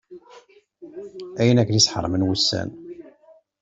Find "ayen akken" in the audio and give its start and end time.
1.39-1.75